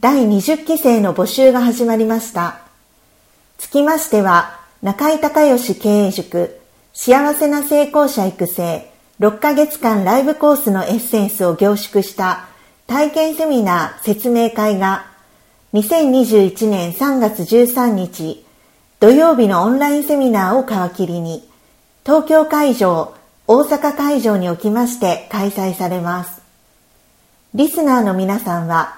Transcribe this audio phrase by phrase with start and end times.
[0.00, 2.60] 第20期生の募集が始まりました。
[3.56, 6.60] つきましては、中井隆義経営塾
[6.92, 12.46] 幸せな成功者育成6ヶ月間ライブコースのエッセンスを凝縮した
[12.86, 15.06] 体験セミナー説明会が
[15.72, 18.46] 2021年3月13日
[19.00, 21.42] 土曜日のオンラインセミナーを皮切りに
[22.06, 23.16] 東京会場、
[23.48, 26.40] 大阪会場におきまして開催されます。
[27.54, 28.97] リスナーの皆さんは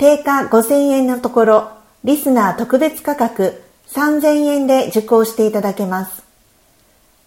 [0.00, 1.70] 定価5000円のところ、
[2.04, 6.22] リスナー特別価格3000円で受講していただけます。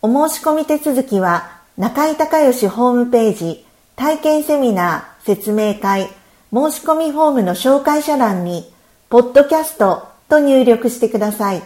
[0.02, 3.64] お申し込み手続きは、中井隆義ホームページ、
[3.96, 6.08] 体験セミナー、説明会、
[6.52, 8.74] 申し込みフォームの紹介者欄に、
[9.08, 11.62] ポッドキャストと入力してください。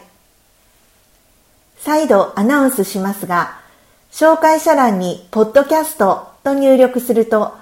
[1.77, 3.61] 再度アナウンスしますが、
[4.11, 7.53] 紹介者欄に、ポッドキャストと入力すると、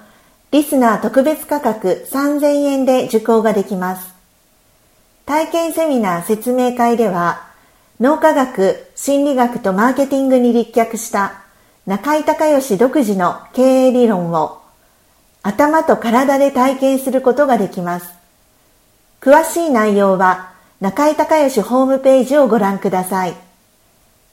[0.52, 4.14] リスナー特別価格3000円で受講ができます。
[5.26, 7.46] 体験セミナー説明会では、
[7.98, 11.42] 脳科学、心理学とマーケティングに立脚した
[11.84, 14.60] 中井隆義独自の経営理論を
[15.42, 18.12] 頭と体で体験することができます。
[19.20, 23.34] 詳しい内容は中井隆義ホームページをご覧ください。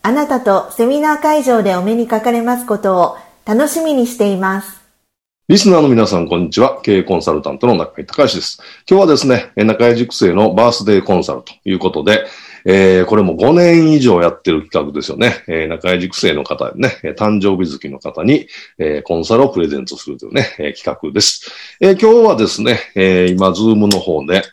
[0.04, 4.83] あなたとセミナー会場でお目にかかれますことを楽しみにしています。
[5.50, 6.80] リスナーの皆さん、こんにちは。
[6.84, 8.62] 経営コンサルタントの中井隆です。
[8.90, 12.26] 今日はですね、中井塾生のバースデーコンサルということで、
[12.64, 15.44] えー、これも5年以上やってる企画ですよね。
[15.50, 21.52] えー、中井塾生の方ね、誕生日月の方に、えー、コンサルをプレゼントするというね、えー、企画です。
[21.82, 24.44] えー、今日はですね、えー、今、ズームの方で、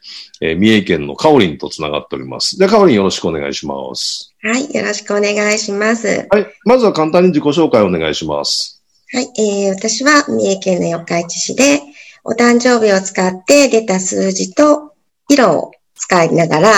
[0.41, 2.59] えー、三重県のカオリンとつながっております。
[2.59, 4.35] で、カオリンよろしくお願いします。
[4.43, 6.27] はい、よろしくお願いします。
[6.29, 8.80] はい、まずは簡単に自己紹介をお願いします。
[9.13, 11.81] はい、えー、私は三重県の四日市市で、
[12.23, 14.95] お誕生日を使って出た数字と
[15.29, 16.71] 色を使いながら、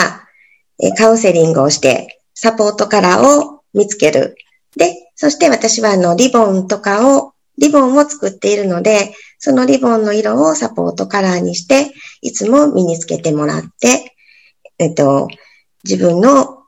[0.82, 4.34] えー、カウンセリングをして、サポートカラーを見つける。
[4.78, 11.92] で、そして私はあの、リボンとかを、リボンを作っているので、そのリボンの色をサポートカラーにして、
[12.22, 14.16] いつも身につけてもらって、
[14.78, 15.28] えっと、
[15.84, 16.62] 自分の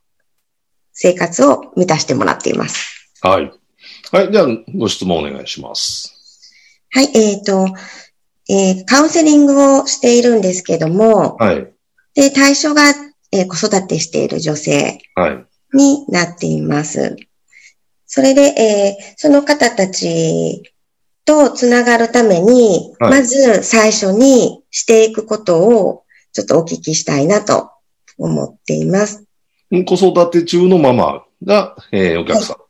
[0.93, 3.11] 生活を満たしてもらっています。
[3.23, 3.51] はい。
[4.15, 4.31] はい。
[4.31, 6.53] では、ご質問お願いします。
[6.93, 7.11] はい。
[7.15, 7.67] えっ、ー、と、
[8.49, 11.75] えー、カウンセリングをしているんですけども、はい。
[12.15, 12.91] で、対象が、
[13.33, 15.01] えー、子育てしている女性
[15.73, 17.01] になっています。
[17.01, 17.29] はい、
[18.07, 20.63] それで、えー、その方たち
[21.25, 27.73] とつながるために、はい、まず最初にしていくことをちょっとお聞きしたいなと
[28.17, 29.25] 思っています。
[29.73, 32.64] 子育て中のママが、えー、お客さん。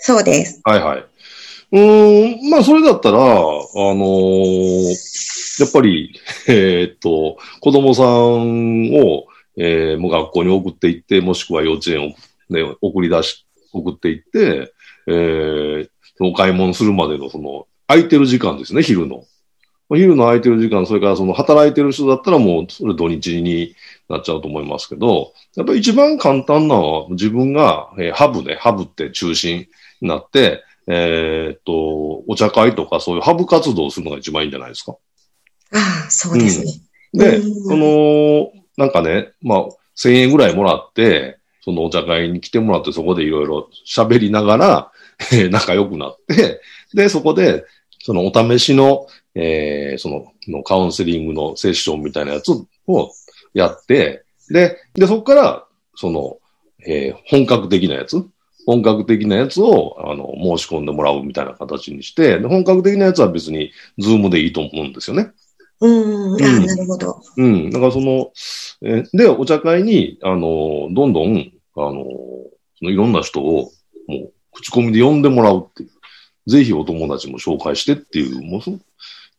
[0.00, 0.60] そうです。
[0.64, 1.04] はいはい。
[1.72, 6.18] うん、まあ、それだったら、あのー、やっぱり、
[6.48, 12.14] えー、っと、子供さんを、えー、もう学校に送っていって、もしくは幼稚園を、
[12.48, 14.72] ね、送り出し、送っていって、
[15.06, 15.88] えー、
[16.20, 19.24] お買い物するまでのその、空いてる時間ですね、昼の。
[19.92, 23.74] 昼の空いてる時間、それからその働いてる人だったらもう、それ土日に
[24.08, 29.66] なっちゃうと思いますけど、やっぱり一番簡単なのは自分が、えー、ハブね、ハブって中心。
[30.00, 34.96] なって、えー、っと、お茶会とかそういうハブ活動をするのが一番いいんじゃないですか。
[35.72, 36.72] ああ、そうですね。
[37.12, 44.92] うん、で、その、なんかね、まあ、1000円ぐらいもらって、そのお茶会に来てもらって、そこでいろいろ喋りながら、
[45.32, 46.60] えー、仲良くなって、
[46.94, 47.64] で、そこで、
[48.02, 52.50] そのお試しの、えー、その、のカウンセリングのセッションみたいなやつ
[52.86, 53.12] を
[53.52, 55.64] やって、で、で、そこから、
[55.94, 56.38] その、
[56.86, 58.16] えー、本格的なやつ、
[58.66, 65.30] 本格的なやつを、あの、申し込んでもらうみたいな形にして、本格的なやつは別に、ズームでいいと思うんですよね。
[65.80, 66.34] うん。
[66.34, 67.22] あうんあ、なるほど。
[67.36, 67.70] うん。
[67.70, 68.30] だからその、
[68.82, 72.04] えーで、お茶会に、あの、どんどん、あの、
[72.78, 73.70] そのいろんな人を、
[74.06, 75.90] もう、口コミで呼んでもらうっていう。
[76.50, 78.72] ぜひお友達も紹介してっていう、もうそ、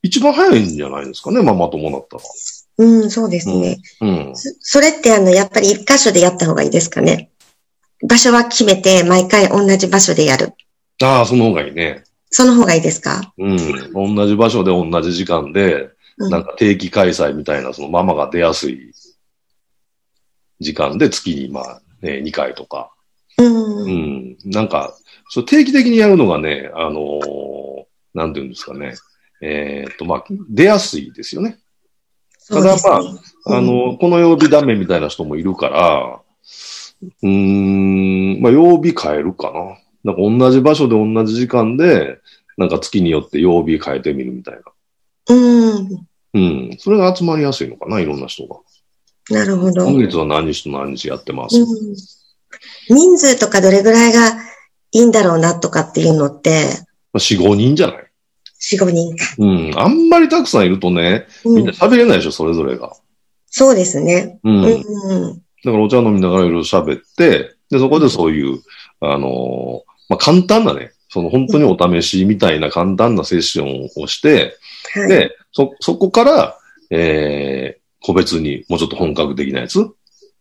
[0.03, 2.23] 一番早いんじゃないですかね、ママ友だったら。
[2.77, 3.77] うん、そうですね。
[4.01, 4.31] うん。
[4.35, 7.29] そそれってあの、やっぱり一箇所でやった方がいいですかね？
[8.07, 10.53] 場所は決めて、毎回同じ場所でやる。
[11.03, 12.03] ああ、その方がいいね。
[12.29, 13.33] その方がいいですか？
[13.37, 14.15] うん。
[14.15, 18.93] 同じ場所で同じ時間で、うんなんか定期開催みたいな、そのママが出やすい
[20.59, 22.91] 時間で月に、まあ、ね、2回とか。
[23.39, 23.83] うん。
[23.83, 24.37] うん。
[24.45, 24.95] なんか、
[25.29, 27.83] そう定期的にやるのがね、あのー
[28.13, 28.93] なんていうんですかね。
[29.41, 31.57] えーっと、まあ、出やすいですよね。
[32.37, 32.93] そうですね。
[33.45, 36.19] あの、この曜日ダメみたいな人もいるから、
[37.01, 37.27] うー
[38.39, 40.13] ん、まあ、曜日変えるかな。
[40.13, 42.19] なんか同じ場所で同じ時間で、
[42.57, 44.61] なんか月によって曜日変えてみるみたいな。
[45.35, 46.07] うん。
[46.33, 46.75] うん。
[46.79, 48.57] それが集まりやすいのかな、いろんな人が。
[49.29, 49.85] なるほど。
[49.85, 51.57] 今月は何日と何日やってます？
[51.59, 51.95] うん
[52.89, 54.33] 人数とかどれぐらいが
[54.91, 56.65] いいんだろうなとかっていうのって、
[57.13, 58.11] まあ、4、5人じゃない
[58.73, 59.23] ？4、5人か。
[59.37, 59.71] うん。
[59.79, 61.71] あんまりたくさんいるとね、みうんんな。
[61.71, 62.93] 喋れないでしょ、それぞれが。
[63.47, 64.39] そうですね。
[64.43, 64.63] うん。
[64.65, 65.41] うん。
[65.63, 68.59] だからお茶飲みながらいろいろ喋って、で、そこでそういう、
[68.99, 74.57] あのーまあ、簡単なね、その本当にお試しみたいな簡単なセッションをして、
[74.93, 75.09] はい。
[75.09, 76.57] で、そ、そこから、
[76.89, 79.79] えー、個別にもうちょっと本格的なやつ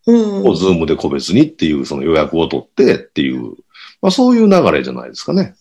[0.07, 0.47] うん。
[0.47, 3.55] をズームで個別にっていうその予約を取ってっていう、
[4.01, 5.55] まあそういう流れじゃないですかね。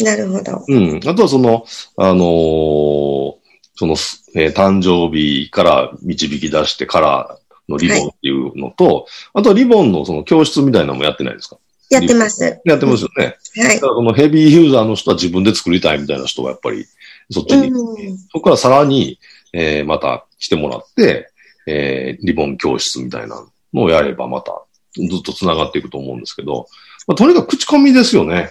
[0.00, 0.64] なるほど。
[0.66, 1.00] うん。
[1.06, 1.64] あとはその、
[1.96, 3.34] あのー
[3.76, 3.94] その、
[4.36, 7.38] えー誕生日から導き出してから
[7.68, 11.58] のリボンっていうのと、あとはリボンのその教室みたいなのもやってないですか？
[11.90, 12.60] やってます。
[12.64, 13.36] やってますよね。
[13.56, 13.86] はいだか。
[13.88, 16.86] らこのヘビーユーザーの人は自分で作りたいみたいな人はやっぱり
[17.30, 18.18] そっちに、うん。
[18.18, 19.18] そこからさらに、
[19.52, 21.30] えーまた来てもらって、
[21.66, 24.64] えーリボン教室みたいなのをやればまた
[24.94, 26.66] ずっと繋がっていくと思うんですけど、
[27.06, 28.50] まあ、とにかく口コミですよね。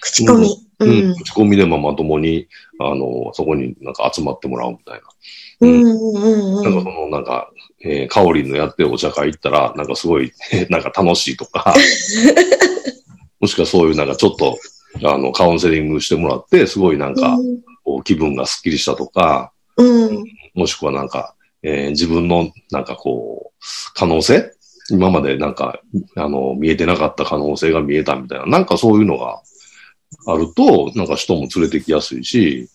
[0.00, 0.48] 口コミ。
[0.80, 1.14] ううんん。
[1.14, 2.48] 口コミでもまともに、
[2.80, 5.02] あの、そこになんか集まってもらうみたいな。
[5.60, 5.84] うん。
[5.84, 6.64] うん。
[6.64, 7.10] なんかそうん。
[7.10, 7.48] のなんか、
[7.84, 10.32] えー、カオリンのやってるお茶会行ったら、なんかすごい、
[10.70, 11.74] なんか楽しいとか、
[13.40, 14.58] もしくはそういうなんかちょっと、
[15.02, 17.36] あの、カウンセリングしてもらって、すごいなんか、
[17.84, 20.24] こう気分がスッキリしたとか、うん。
[20.54, 23.64] もしくはなんか、えー自分のなんかこう、
[23.94, 24.50] 可能性
[24.90, 25.80] 今までなんか、
[26.16, 29.40] あの、見えてなかった可能性が見えたみたいな、なんかそういうのが
[30.26, 32.68] あると、なんか人も連れてきやすいし、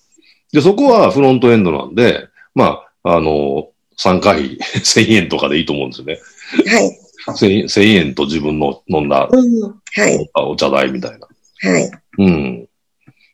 [0.52, 3.70] で、そこはフロントエンドなんで、まあ、あの、
[4.00, 6.20] 参加費1000円とかでいいと思うんですよね。
[6.66, 7.00] はい。
[7.28, 9.62] 1000 1000円と自分の飲んだうん。
[9.62, 10.30] はい。
[10.36, 11.28] お茶代みたいな。
[11.70, 11.92] はい。
[12.18, 12.70] うん。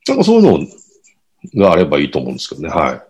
[0.08, 0.68] なんかそういう
[1.54, 2.70] のがあればいいと思うんですけどね。
[2.70, 3.04] は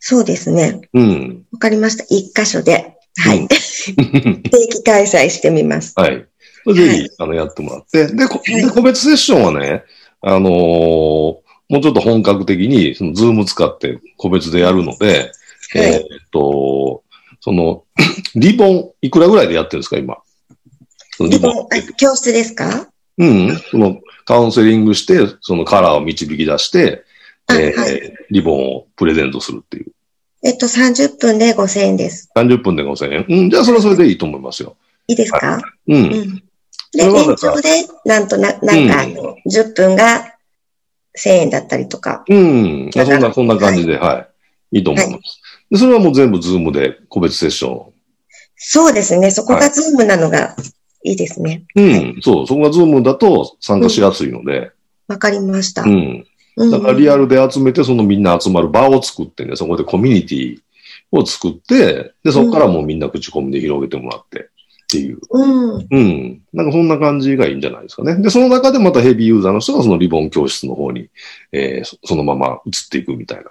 [0.00, 0.80] そうですね。
[0.94, 0.98] い。
[0.98, 1.46] うん。
[1.52, 2.04] わかりました。
[2.04, 2.96] 一箇所で。
[3.18, 3.48] はうんい。
[4.48, 5.92] 定期開催してみます。
[5.94, 6.26] はい。
[6.74, 8.06] ぜひ、あの、やってもらって。
[8.06, 9.82] で、こはいで個別セッションはね、
[10.22, 15.30] あのーもうちょっと本格的に、その、 Zoom 使って個別でやるので、はい
[15.74, 17.01] えーっと、
[17.42, 17.84] その、
[18.36, 20.16] リボン、いくらぐらいでやってるんですか、今？
[21.28, 22.88] リボン教室ですか？
[23.18, 23.58] うん。
[23.70, 27.04] その、カウンセリングして、そのカラーを導き出して、
[27.48, 29.92] あえーはいリボンをプレゼントするっていう。
[30.44, 32.30] えっと、30分で5000円です。
[32.36, 33.26] 30分で5000円。
[33.28, 34.76] うん、じゃあそれはそれでいいと思いますよ。
[35.08, 35.56] いいですか？
[35.88, 35.94] う。
[35.94, 36.10] うんん。
[36.92, 37.68] で、延長で、
[38.04, 40.36] なんとな、なんか、あの、10分が
[41.18, 42.24] 1000円だったりとか。
[42.28, 42.90] うん。
[42.92, 44.28] そんな、そんな感じで、は
[44.72, 44.78] い。
[44.78, 45.41] いいと思います。
[45.72, 47.86] でそれはもう全部 Zoom で個別セッショ
[48.56, 49.30] そうですね。
[49.30, 50.54] そこが Zoom なのが
[51.02, 51.64] いいですね。
[51.74, 51.80] ン。
[51.80, 51.82] う
[52.18, 52.20] ん。
[52.20, 52.46] そう。
[52.46, 54.70] そこが Zoom だと参加しやすいので。
[55.08, 55.82] わかりました。
[55.82, 55.90] うん。
[56.56, 60.58] うんだからリアルで集めて、そのみんな集まる場を作ってね、そこでコミュニティ
[61.10, 64.44] を作って、で、そこからもうみんな口コミで広げてもらってっ
[64.90, 65.18] ていう。
[65.30, 65.86] うん。
[65.90, 66.42] うん。
[66.52, 68.16] なんかそんな感じがいいんじゃないですかね。
[68.16, 71.08] で、その中でまたヘビーユーザーの人がそのリボン教室の方に、
[71.52, 73.50] えーそそのまま移っていくみたいな。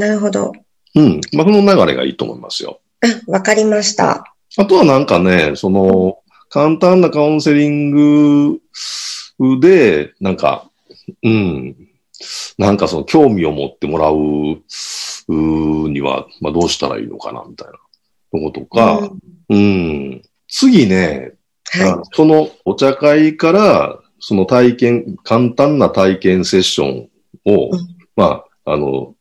[0.00, 0.52] なるほど。
[0.94, 1.20] うん。
[1.32, 2.80] まあ、その流れがいいと思いますよ。
[3.02, 4.34] あ、わかりました。
[4.56, 8.60] あとはなんかね、その、簡単なカウンセリング
[9.60, 10.70] で、なんか、
[11.22, 11.76] うん、
[12.58, 14.62] なんかその興味を持ってもらう
[15.28, 17.72] うには、まあどうしたらいいのかな、みたいな
[18.32, 19.10] とことか、
[19.48, 19.58] うんう
[20.16, 21.32] ん、次ね、
[21.70, 27.08] はあそのお茶会から、その体験、簡単な体験セッション
[27.44, 29.13] を、うんまあ、あの、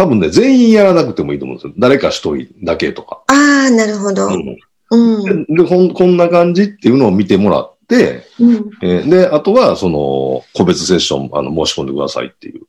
[0.00, 1.74] 多分ね、全員やらなくてもいいと思うんですよ。
[1.76, 3.22] 誰か一人だけとか。
[3.28, 3.32] い。
[3.34, 4.28] ああ、なるほど。
[4.28, 4.56] うん
[4.92, 5.44] うん。
[5.44, 8.70] ででこん、こんな感じっていうのを見てもらって、うん。
[8.80, 12.62] えーで、あとは、その、個別セッション、あの、申し込んでくださいっていう。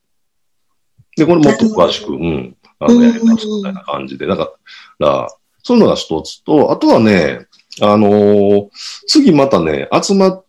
[1.16, 2.58] で、これもっと詳しく、うん。
[2.80, 4.28] あの、やり直すみたいな感じで。
[4.28, 4.52] だか
[5.00, 5.30] ら、
[5.64, 7.48] そういうのが一つと、あとはね、
[7.82, 8.68] あのー
[9.08, 10.46] 次またね、集まっ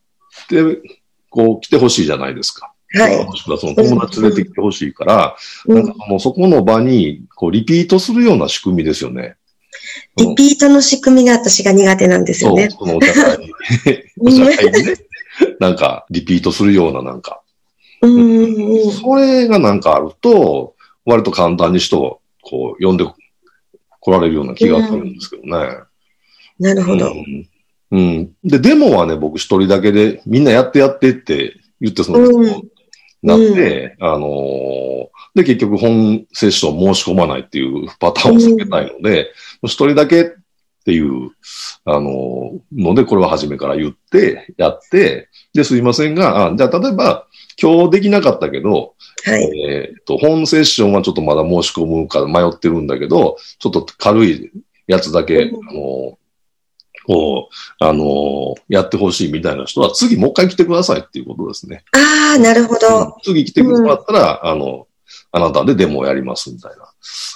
[0.49, 0.83] て、
[1.31, 2.72] こう、来てほしいじゃないですか。
[2.95, 3.25] はい。
[3.25, 9.37] もしくはその友達連れてきてほしいから、うんなんかもうそこの場に、こう、リピートするような仕組みですよね。
[10.17, 12.71] リピートの仕組みが私が苦手なんですよそう、ね。
[12.71, 13.53] そのお互いに、
[14.21, 14.95] お互いにね、
[15.59, 17.41] なんか、リピートするような、なんか、
[18.03, 18.91] うん。
[18.91, 23.05] それがなんかあると、割と簡単に人を、こう、呼んで
[24.01, 25.51] 来られるような気がするんですけどね。
[26.59, 27.13] なるほど。
[27.13, 27.49] うん。
[27.93, 28.33] うん。
[28.45, 32.63] で、デモはね、僕一人だけで、みんなやってやってって言って、その、うん
[33.23, 35.03] なって、あのー
[35.35, 39.31] で、結局本セッション申し込まないっていうパターンを避けたいので、
[39.63, 40.25] 一人だけっ
[40.85, 41.31] ていう、
[41.85, 47.27] あのーので、これは初めから言って、やって、で、すいませんが、あじゃあ、例えば、
[47.61, 49.61] 今日できなかったけど、はい。
[49.61, 54.51] えっと、本セッションはちょっとまだ申し込むか迷ってるんだけど、ちょっと軽い
[54.87, 55.69] やつだけ、うん。
[55.69, 56.19] あの、
[57.07, 61.85] こう、あの、やってほしいみたいな人は、次もう一回来てくださいっていうことですね。
[61.93, 63.17] ああ、なるほうんど。
[63.23, 64.87] 次来てもらったら、あの、
[65.33, 66.89] あなたでデモをやりますみたいな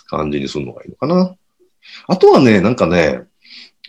[0.06, 1.34] 感じにするのがいいのかな。
[2.08, 3.22] あとはね、なんかね、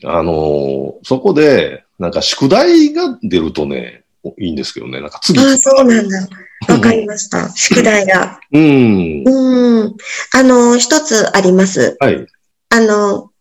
[0.03, 4.03] あの、そこで、なんか宿題が出るとね、
[4.37, 5.39] いいんですけどね、なんか次。
[5.39, 6.27] ああ、そうなんだ。
[6.67, 7.49] わかりました。
[7.55, 8.39] 宿題が。
[8.51, 9.23] うん。
[9.25, 9.95] うん。
[10.33, 11.97] あの、一つあります。
[11.99, 12.25] はい。
[12.69, 13.31] あの、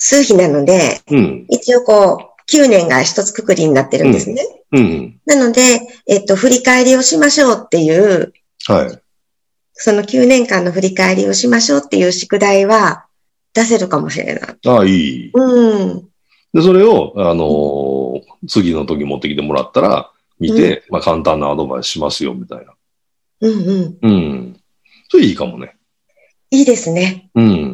[0.00, 1.46] 数比なので、うん。
[1.50, 4.42] 一応こう、9年が一つくくりになってるんですね。
[4.72, 5.20] うん。
[5.26, 8.32] なので、えっと、振り返りをしましょうっていう、
[8.66, 8.98] はい。
[9.74, 13.06] その9年間の振り返りをしましょうっていう宿題は
[13.54, 14.58] 出せるかもしれない。
[14.66, 15.30] ああ、いい。
[15.32, 16.08] うん。
[16.52, 18.00] で、それを、あのー
[18.48, 22.72] 次の時持ってきてもらったら、見て、まあ簡単なアドバイスしますよ、みたいな。
[23.42, 23.98] うんうん。
[24.00, 24.60] うん。
[25.10, 25.76] それいいかもね。
[26.50, 27.30] いいですね。
[27.34, 27.69] うん。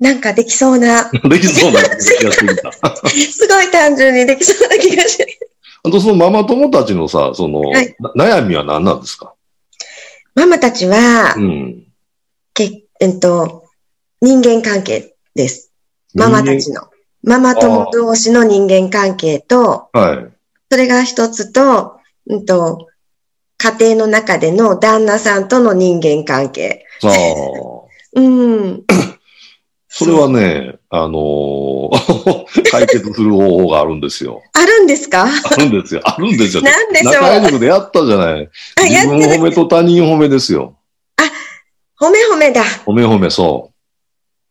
[0.00, 1.88] なんかできそうな、 できそうな気
[2.24, 2.72] がしてきた。
[3.08, 5.38] すごい単純にできそうな気がして。
[5.82, 9.34] あと、そのママ友たちのさ、その、はいな悩みは何なんですか？
[10.34, 11.84] ママたちはう、ん。
[12.54, 13.64] け、えっと、
[14.22, 15.70] 人間関係です。
[16.14, 16.82] ママたちの。
[17.22, 20.32] ママ友同士の人間関係と、はい。
[20.70, 22.86] それが一つと、うんと、
[23.58, 26.86] 家庭の中での旦那さんとの人間関係。
[27.02, 27.12] さあ、
[28.18, 28.84] うん。
[30.04, 34.42] それはね、あのー 解決する方法があるんですよ。
[34.52, 35.24] あるんですか？
[35.24, 36.00] あるんですよ。
[36.04, 36.62] あるんですよ。
[36.62, 37.12] なんでしょう？
[37.14, 38.48] 中井塾でやったじゃない。
[38.76, 39.34] あ、や自分ってる。
[39.34, 40.76] 褒めと他人褒めですよ。
[42.00, 42.62] 褒め褒めだ。
[42.86, 43.70] 褒め褒め、そ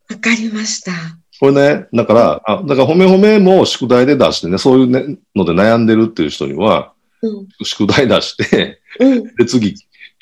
[0.10, 0.14] う。
[0.14, 0.92] わかりました。
[1.40, 6.92] これね、だから、あ、だから褒め褒めも宿題で出してね、そういうねので悩んでるっていう人には、
[7.22, 7.48] うん。
[7.64, 9.24] 宿題出して、うん。
[9.36, 9.76] で、次、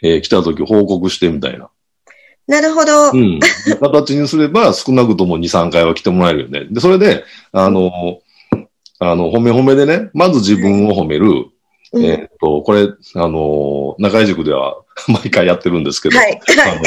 [0.04, 1.70] えー来た時報告してみたいな。
[2.48, 3.12] なるほど。
[3.12, 3.40] うん。
[3.80, 6.66] 形にすれば、少なくとも2、3回は来てもらえるよね。
[6.72, 8.20] で、それで、あの、
[9.00, 11.28] あの、褒め褒めでね、まず自分を褒める。
[11.30, 11.52] うん
[11.94, 14.76] えーっと、これ、あの、中井塾では
[15.08, 16.34] 毎回やってるんですけど、はい。
[16.34, 16.82] あの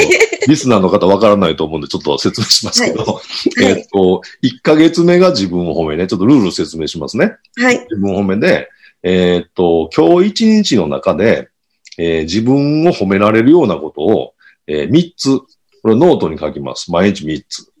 [0.47, 3.21] リスナーの方わからないと思うんで、ちょっと説明しますけど、
[3.61, 7.33] えーっと、1ヶ月目が自分を褒めね、ちょっとルール説明しますね。
[7.57, 7.79] はい。
[7.79, 8.69] 自分褒めで、
[9.03, 11.49] えーっと、今日一日の中で、
[11.97, 14.33] えー自分を褒められるようなことを、
[14.71, 15.39] え3つ、
[15.81, 16.91] これノートに書きます。
[16.91, 17.71] 毎日3つ。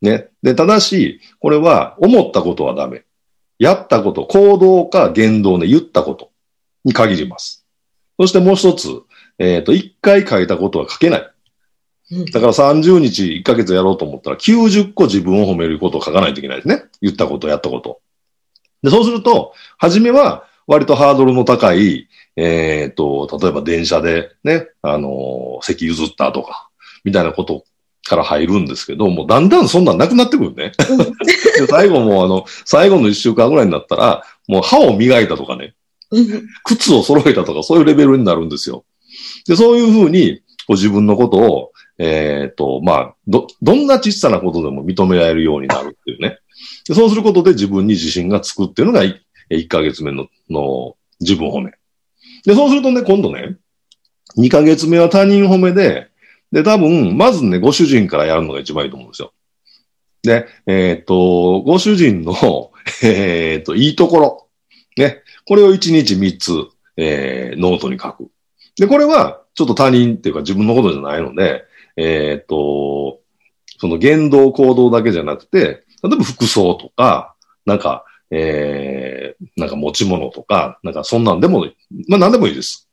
[0.00, 0.28] ね。
[0.42, 3.04] で、ただし、これは思ったことはダメ。
[3.58, 6.30] やったこと、行動か言動で言ったこと
[6.84, 7.66] に限ります。
[8.18, 8.88] そしてもう一つ、
[9.38, 11.30] えーっと、1回書いたことは書けない。
[12.12, 16.82] うんだから30日1ヶ月やろうと思ったら90個自分を褒めることを書かないといけないですね。
[17.00, 18.00] 言ったこと、やったこと。
[18.82, 26.70] で、そうすると、初めは割とハードルの高い、えっ、と、例えば電車でね、あのー席譲ったとか、
[27.02, 27.64] みたいなこと
[28.04, 30.70] から入るんですけど、もうだんだんそんなんなくなってくるね。
[31.58, 35.74] で最後もうあの、最後の1週間ぐらいになったら、もう歯を磨いたとかね、
[36.12, 38.84] うん靴を揃えたとか、そういうレベルになるんですよ。
[39.48, 46.38] で、そういうふうに、こう自分のことを、えっ、と、まあ、ど、どんな小さなことでも認められるようになるっていうね。
[46.86, 51.72] でそうすることで自分に自信がつくっていうのがい1ヶ月目の、の自分褒め。
[52.44, 53.56] で、そうするとね、今度ね、
[54.36, 56.08] 2ヶ月目は他人褒めで、
[56.52, 59.32] で、多分、まずね、ご主人からやるのが一番いいと思うんですよ。
[60.22, 64.46] で、えっ、と、ご主人の、 えっ、と、いいところ。
[64.96, 65.22] ね。
[65.46, 66.52] これを1日3つ、
[66.96, 68.30] えーノートに書く。
[68.76, 71.64] で、これは、ちょっと他人っていうか自分のことじゃないので、
[71.96, 73.20] えっ、と、
[73.78, 81.66] その言動行動だけじゃなくて、例えば服装とか、なんか、えー、なんか持ち物とか、なんかそんなんでも、
[82.08, 82.88] まあ何でもいいです。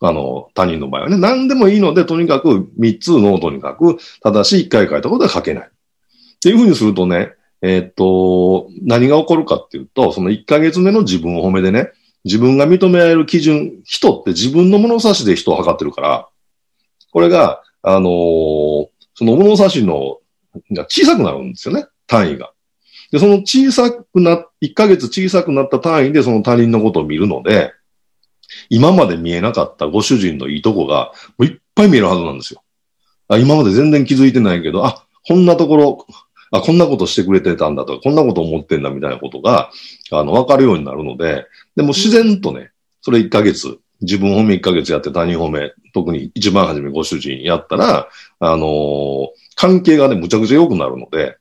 [0.00, 1.16] あの、他人の場合はね。
[1.16, 3.98] 何でもいいので、とにかく3つノートに書く。
[4.22, 5.66] ただし、1回書いたことは書けない。
[5.66, 11.90] っていうふうにするとね、えーっと、何が起こるかっていうと、その1ヶ月目の自分を褒めでね、
[12.24, 16.28] 自分が認められる基準、人って自分の物差しで人を測ってるから、
[17.12, 18.86] これが、あのー
[19.18, 20.18] その物差しの、
[20.72, 22.52] が小さくなるんですよね、単位が。
[23.10, 27.72] で、その小さくな、1ヶ月小さくなった単位でその他人のことを見るので、
[28.68, 32.62] 今まで見えなかったご主人のいいとこが、もういっぱい見えるはずなんですよ。
[33.28, 36.06] あ今まで全然気づいてないけど、あ、こんなところ、
[36.52, 39.70] あ、こんなことしてくれてたんだとか、こんなこと思ってんだみたいなことが、
[40.12, 42.70] あの、わかるようになるので、でも自然とね、
[43.02, 48.08] それ1ヶ月、自分褒め1ヶ月やって他人褒め、特に一番初めご主人やったら、
[48.38, 51.38] あのー関係がね、むちゃくちゃ良くなるので、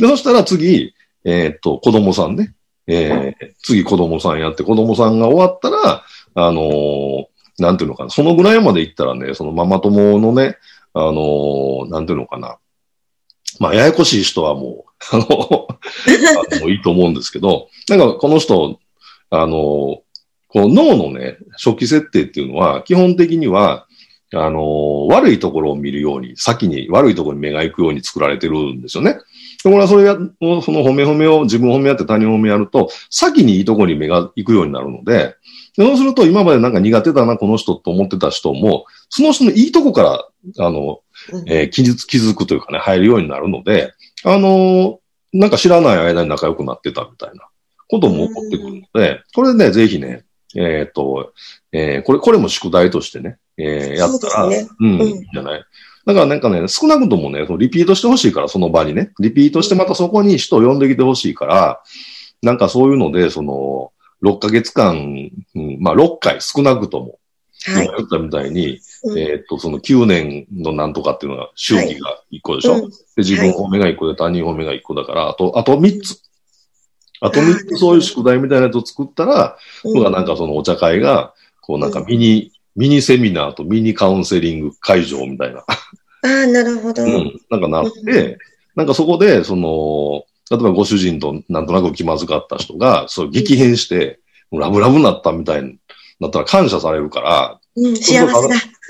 [0.00, 2.54] で、そしたら次、えーっと、子供さんね、
[2.86, 6.04] えー次子供さんやって、子供さんが終わったら、
[6.34, 7.24] あのー
[7.58, 10.56] なんていうのかな、そのぐらいまで行ったらね、そのママ友のね、
[10.94, 12.58] あのーなんていうのかな、
[13.58, 18.78] まあ、ややこしい人はもう、あの、あのいいと思うんですけど、なんかこの人、
[19.30, 20.02] あの、
[20.48, 23.86] この脳のね、初期設定っていうのは、基本的には、
[24.32, 29.16] あの、悪いところを見るように、先に悪いところに目が行くように作られてるんですよね。
[29.64, 30.20] でこれはそれや、そ
[30.72, 35.34] の褒め褒めを、自分褒めやって他人褒めやると、先にいいところに目が行くようになるので、
[35.76, 41.00] でそうすると今までなんか苦手だな、この人と思ってた人も、その人のいいとこから、あの、
[41.46, 43.92] えー気づくというかね、入るようになるので、
[44.24, 44.96] あのー
[45.32, 47.46] なんか知らない間に仲良くなってたみたいな
[47.88, 50.24] ことも起こってくるので、これね、ぜひね、
[50.56, 51.32] えっ、と、
[51.70, 54.68] えーこれ、これも宿題としてね、えーやったら、そうね。
[54.80, 55.06] うん、うん。
[55.06, 55.64] いいんじゃない？
[56.06, 61.82] だからなんかね、少なくともね、そのリピートしてほしいから、その場にね、リピートしてまたそこに人を呼んできてほしいから、
[62.42, 63.92] なんかそういうので、その、
[64.22, 67.18] 6ヶ月間、うん、まあ6回少なくとも、
[67.66, 67.86] はい。
[67.86, 69.18] 今言ったみたいに、うん。
[69.18, 72.90] えーっと、その9年のなんとかっていうのが、周期が1個でしょ、うん。
[72.90, 76.22] で、自分褒めが1個で他人褒めが1個だから、あと、あと3つ。
[77.20, 79.92] あと3つそういう宿題みたいなやつを作ったら、うん。
[79.94, 85.64] 僕はなんかそのお茶会が、こうなんかミニ、ミニセミナーとミニカウンセリング会場みたいな、あ
[86.22, 87.02] あ、なるほど。
[87.02, 88.38] うん、なんかなっうて、
[88.74, 95.76] なんかそこで、その、例えばご主人となんとなく気まずかった人が、そう激変して、ラブラブになったみたいに
[96.20, 98.32] なったら感謝されるから、うん、幸せだ。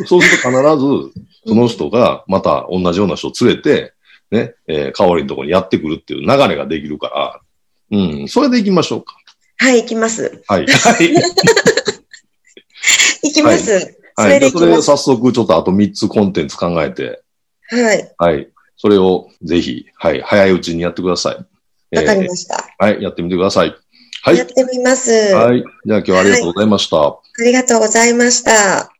[0.06, 3.92] そうすると必ず、その人がまた同じような人を連れて、
[4.30, 7.40] ね、えー、香りのところにやってくるっていう流れができるか
[7.90, 9.16] ら、うん、それで行きましょうか。
[9.56, 10.42] はい、行きます。
[10.46, 10.66] はい。
[10.68, 11.14] はい。
[13.42, 13.80] 行きます。
[14.16, 14.32] そはい。
[14.32, 14.82] れで、それ。
[14.82, 17.22] 早速ちょっとあと3つコンテンツ考えて、
[17.68, 18.14] はい。
[18.18, 18.48] はい。
[18.76, 21.36] それをぜひ、はい、早いうちにやってください。
[21.96, 22.68] わかりえました。
[22.80, 23.74] ーはい、やってみてください。
[24.22, 24.44] はいや。
[24.44, 25.10] ってみます。
[25.10, 25.64] はい。
[25.86, 26.96] じゃあ今日はありがとうございました。
[26.98, 28.99] ありがとうございました。